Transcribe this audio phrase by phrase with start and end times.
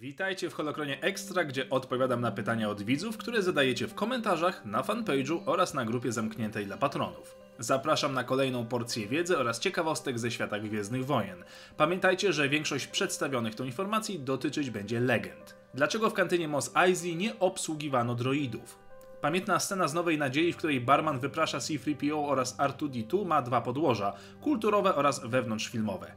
[0.00, 4.82] Witajcie w Holokronie Extra, gdzie odpowiadam na pytania od widzów, które zadajecie w komentarzach, na
[4.82, 7.36] fanpage'u oraz na grupie zamkniętej dla patronów.
[7.58, 11.44] Zapraszam na kolejną porcję wiedzy oraz ciekawostek ze świata Gwiezdnych Wojen.
[11.76, 15.54] Pamiętajcie, że większość przedstawionych tu informacji dotyczyć będzie legend.
[15.74, 18.87] Dlaczego w kantynie Mos Eisley nie obsługiwano droidów?
[19.20, 24.12] Pamiętna scena z Nowej Nadziei, w której barman wyprasza C-3PO oraz R2-D2 ma dwa podłoża,
[24.40, 26.12] kulturowe oraz wewnątrzfilmowe.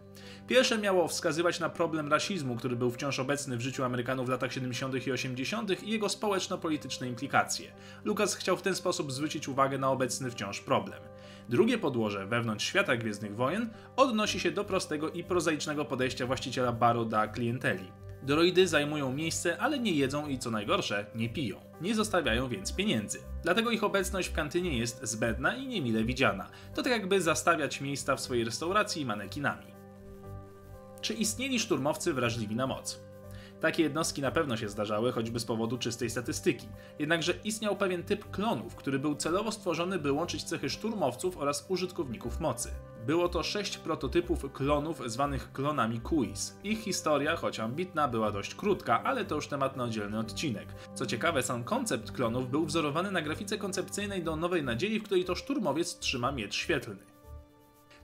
[0.48, 4.54] Pierwsze miało wskazywać na problem rasizmu, który był wciąż obecny w życiu Amerykanów w latach
[4.54, 5.08] 70.
[5.08, 5.84] i 80.
[5.84, 7.72] i jego społeczno-polityczne implikacje.
[8.04, 11.00] Lucas chciał w ten sposób zwrócić uwagę na obecny wciąż problem.
[11.50, 17.06] Drugie podłoże, wewnątrz świata Gwiezdnych Wojen, odnosi się do prostego i prozaicznego podejścia właściciela baru
[17.06, 17.92] do klienteli.
[18.24, 21.60] Droidy zajmują miejsce, ale nie jedzą i co najgorsze, nie piją.
[21.82, 23.20] Nie zostawiają więc pieniędzy.
[23.44, 26.50] Dlatego ich obecność w kantynie jest zbędna i niemile widziana.
[26.76, 29.66] To tak jakby zastawiać miejsca w swojej restauracji manekinami.
[31.02, 33.00] Czy istnieli szturmowcy wrażliwi na moc?
[33.62, 36.68] Takie jednostki na pewno się zdarzały, choćby z powodu czystej statystyki.
[37.00, 42.40] Jednakże istniał pewien typ klonów, który był celowo stworzony, by łączyć cechy szturmowców oraz użytkowników
[42.40, 42.70] mocy.
[43.08, 46.58] Było to sześć prototypów klonów zwanych klonami Kuis.
[46.64, 50.68] Ich historia, choć ambitna, była dość krótka, ale to już temat na oddzielny odcinek.
[50.96, 55.26] Co ciekawe, sam koncept klonów był wzorowany na grafice koncepcyjnej do Nowej Nadziei, w której
[55.26, 57.06] to szturmowiec trzyma miecz świetlny.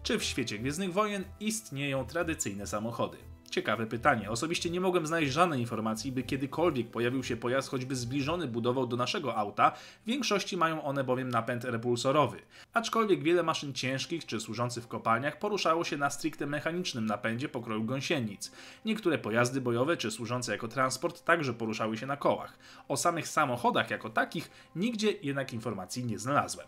[0.03, 3.18] Czy w świecie Gwiezdnych Wojen istnieją tradycyjne samochody?
[3.52, 4.31] Ciekawe pytanie.
[4.31, 8.98] Osobiście nie mogłem znaleźć żadnej informacji, by kiedykolwiek pojawił się pojazd choćby zbliżony budową do
[8.98, 12.38] naszego auta, w większości mają one bowiem napęd repulsorowy.
[12.73, 17.84] Aczkolwiek wiele maszyn ciężkich czy służących w kopalniach poruszało się na stricte mechanicznym napędzie pokroju
[17.84, 18.52] gąsienic.
[18.86, 22.59] Niektóre pojazdy bojowe czy służące jako transport także poruszały się na kołach.
[22.88, 26.68] O samych samochodach jako takich nigdzie jednak informacji nie znalazłem.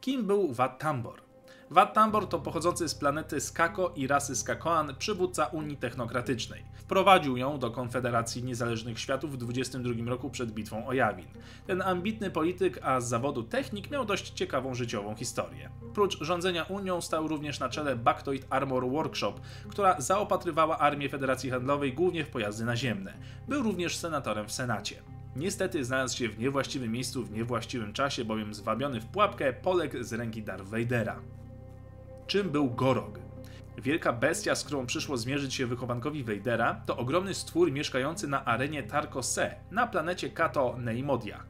[0.00, 1.27] Kim był Wat Tambor?
[1.70, 6.64] Wat Tambor to pochodzący z planety Skako i rasy Skakoan przywódca Unii Technokratycznej.
[6.74, 11.26] Wprowadził ją do Konfederacji Niezależnych Światów w 22 roku przed bitwą o Jawin.
[11.66, 15.70] Ten ambitny polityk, a z zawodu technik miał dość ciekawą życiową historię.
[15.94, 19.34] Prócz rządzenia Unią stał również na czele Bactoid Armor Workshop,
[19.68, 23.14] która zaopatrywała armię Federacji Handlowej głównie w pojazdy naziemne.
[23.48, 25.02] Był również senatorem w Senacie.
[25.36, 30.12] Niestety znalazł się w niewłaściwym miejscu w niewłaściwym czasie, bowiem zwabiony w pułapkę poległ z
[30.12, 31.20] ręki Darth Vadera
[32.28, 33.18] czym był Gorog.
[33.78, 38.82] Wielka bestia, z którą przyszło zmierzyć się wychowankowi Vadera, to ogromny stwór mieszkający na arenie
[38.82, 41.44] Tarko Se, na planecie Kato Neimodia.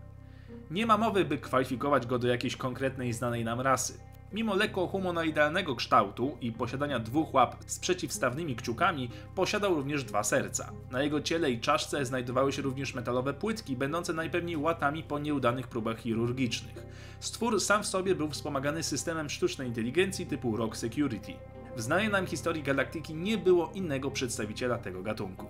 [0.71, 3.99] Nie ma mowy, by kwalifikować go do jakiejś konkretnej znanej nam rasy.
[4.33, 10.73] Mimo lekko humanoidalnego kształtu i posiadania dwóch łap z przeciwstawnymi kciukami, posiadał również dwa serca.
[10.91, 15.69] Na jego ciele i czaszce znajdowały się również metalowe płytki, będące najpewniej łatami po nieudanych
[15.69, 16.87] próbach chirurgicznych.
[17.21, 21.33] Stwór sam w sobie był wspomagany systemem sztucznej inteligencji typu Rock Security.
[21.77, 25.47] W znanej nam historii galaktyki nie było innego przedstawiciela tego gatunku.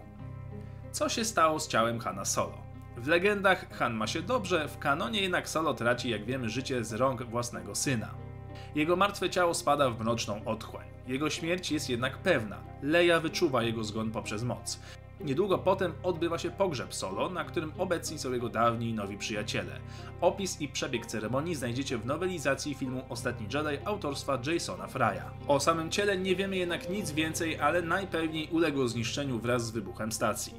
[0.93, 2.59] Co się stało z ciałem Hana Solo?
[2.97, 6.93] W legendach Han ma się dobrze, w kanonie jednak Solo traci, jak wiemy, życie z
[6.93, 8.28] rąk własnego syna.
[8.79, 10.87] Jego martwe ciało spada w mroczną otchłań.
[11.07, 12.57] Jego śmierć jest jednak pewna.
[12.83, 14.81] Leia wyczuwa jego zgon poprzez moc.
[15.21, 19.81] Niedługo potem odbywa się pogrzeb Solo, na którym obecni są jego dawni i nowi przyjaciele.
[20.21, 25.31] Opis i przebieg ceremonii znajdziecie w nowelizacji filmu Ostatni Jedi autorstwa Jasona Frya.
[25.49, 30.13] O samym ciele nie wiemy jednak nic więcej, ale najpewniej uległo zniszczeniu wraz z wybuchem
[30.13, 30.55] stacji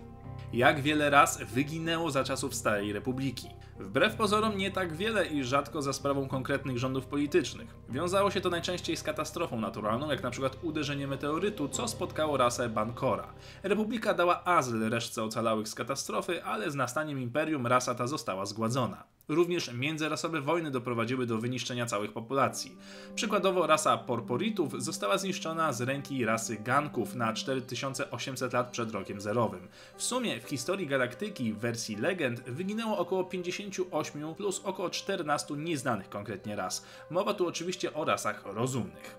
[0.54, 3.50] jak wiele raz wyginęło za czasów Starej Republiki.
[3.80, 7.76] Wbrew pozorom nie tak wiele i rzadko za sprawą konkretnych rządów politycznych.
[7.90, 12.70] Wiązało się to najczęściej z katastrofą naturalną, jak na przykład uderzenie meteorytu, co spotkało rasę
[12.70, 13.34] Bankora.
[13.64, 19.04] Republika dała azyl resztce ocalałych z katastrofy, ale z nastaniem imperium rasa ta została zgładzona.
[19.30, 22.78] Również międzyrasowe wojny doprowadziły do wyniszczenia całych populacji.
[23.16, 29.68] Przykładowo rasa Porporitów została zniszczona z ręki rasy Ganków na 4800 lat przed rokiem zerowym.
[29.98, 36.10] W sumie w historii galaktyki w wersji legend wyginęło około 58 plus około 14 nieznanych
[36.10, 36.86] konkretnie ras.
[37.10, 39.18] Mowa tu oczywiście o rasach rozumnych.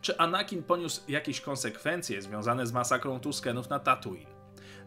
[0.00, 4.39] Czy Anakin poniósł jakieś konsekwencje związane z masakrą Tuskenów na Tatooine?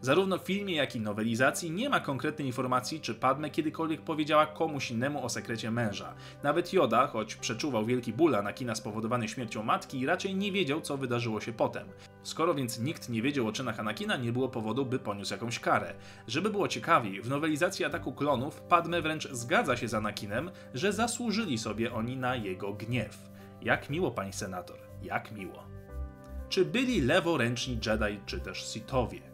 [0.04, 4.90] Zarówno w filmie, jak i nowelizacji nie ma konkretnej informacji, czy Padme kiedykolwiek powiedziała komuś
[4.90, 6.14] innemu o sekrecie męża.
[6.42, 11.40] Nawet Yoda, choć przeczuwał wielki ból Anakina spowodowany śmiercią matki, raczej nie wiedział, co wydarzyło
[11.40, 11.88] się potem.
[12.22, 15.94] Skoro więc nikt nie wiedział o czynach Anakina, nie było powodu, by poniósł jakąś karę.
[16.26, 21.58] Żeby było ciekawiej, w nowelizacji Ataku Klonów Padme wręcz zgadza się z Anakinem, że zasłużyli
[21.58, 23.18] sobie oni na jego gniew.
[23.62, 25.64] Jak miło, pani senator, jak miło.
[26.48, 29.33] Czy byli leworęczni Jedi, czy też Sithowie?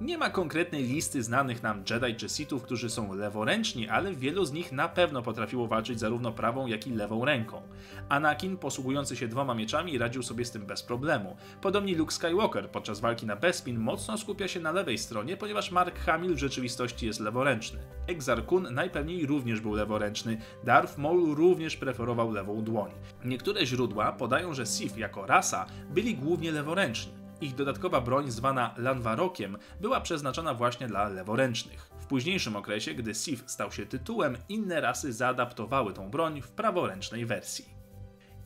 [0.00, 4.52] Nie ma konkretnej listy znanych nam Jedi czy Sithów, którzy są leworęczni, ale wielu z
[4.52, 7.62] nich na pewno potrafiło walczyć zarówno prawą, jak i lewą ręką.
[8.08, 11.36] Anakin, posługujący się dwoma mieczami, radził sobie z tym bez problemu.
[11.62, 15.98] Podobnie Luke Skywalker podczas walki na Bespin mocno skupia się na lewej stronie, ponieważ Mark
[15.98, 17.78] Hamill w rzeczywistości jest leworęczny.
[18.06, 22.90] Exar Kun najpewniej również był leworęczny, Darth Maul również preferował lewą dłoń.
[23.24, 27.25] Niektóre źródła podają, że Sith jako rasa byli głównie leworęczni.
[27.40, 31.90] Ich dodatkowa broń zwana Lanwarokiem była przeznaczona właśnie dla leworęcznych.
[32.00, 37.26] W późniejszym okresie, gdy Sith stał się tytułem, inne rasy zaadaptowały tą broń w praworęcznej
[37.26, 37.64] wersji.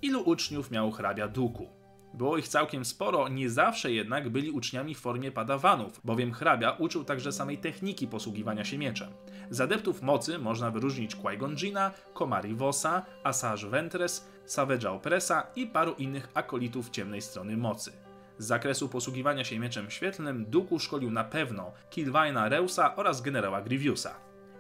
[0.02, 1.68] Ilu uczniów miał hrabia Duku?
[2.14, 7.04] Było ich całkiem sporo, nie zawsze jednak byli uczniami w formie padawanów, bowiem hrabia uczył
[7.04, 9.10] także samej techniki posługiwania się mieczem.
[9.50, 15.94] Z adeptów mocy można wyróżnić Qui-Gon Jinna, Komari Vosa, Asajj Ventress, Savage'a Opressa i paru
[15.98, 18.09] innych akolitów ciemnej strony mocy.
[18.40, 24.14] Z zakresu posługiwania się mieczem świetlnym Duku szkolił na pewno Kilvaina Reusa oraz generała Grievousa.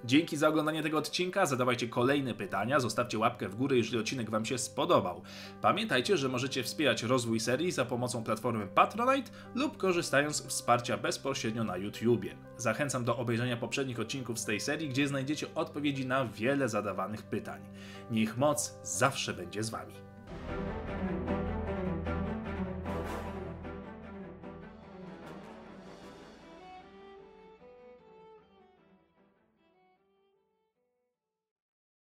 [0.04, 4.44] Dzięki za oglądanie tego odcinka, zadawajcie kolejne pytania, zostawcie łapkę w górę, jeżeli odcinek Wam
[4.44, 5.22] się spodobał.
[5.60, 11.64] Pamiętajcie, że możecie wspierać rozwój serii za pomocą platformy Patronite lub korzystając z wsparcia bezpośrednio
[11.64, 12.36] na YouTubie.
[12.56, 17.60] Zachęcam do obejrzenia poprzednich odcinków z tej serii, gdzie znajdziecie odpowiedzi na wiele zadawanych pytań.
[18.10, 19.94] Niech moc zawsze będzie z Wami.